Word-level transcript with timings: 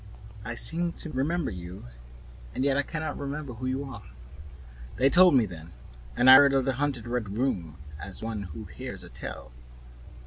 "I 0.43 0.55
seem 0.55 0.93
to 0.93 1.11
remember 1.11 1.51
you, 1.51 1.85
and 2.55 2.65
yet 2.65 2.75
I 2.75 2.81
can 2.81 3.01
not 3.03 3.19
remember 3.19 3.53
who 3.53 3.67
you 3.67 3.83
are." 3.83 4.01
They 4.95 5.11
told 5.11 5.35
me 5.35 5.45
then, 5.45 5.73
and 6.17 6.27
I 6.27 6.37
heard 6.37 6.53
of 6.53 6.65
the 6.65 6.73
haunted 6.73 7.05
Red 7.05 7.29
Room 7.37 7.77
as 7.99 8.23
one 8.23 8.41
who 8.41 8.65
hears 8.65 9.03
a 9.03 9.09
tale. 9.09 9.51